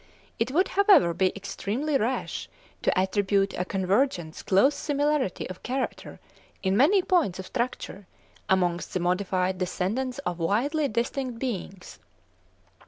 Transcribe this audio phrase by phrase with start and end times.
[0.39, 2.49] It would, however, be extremely rash
[2.81, 6.19] to attribute to convergence close similarity of character
[6.63, 8.07] in many points of structure
[8.49, 11.99] amongst the modified descendants of widely distinct beings.